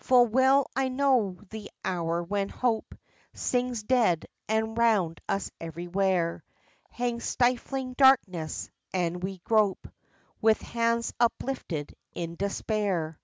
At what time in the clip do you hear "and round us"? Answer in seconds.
4.48-5.52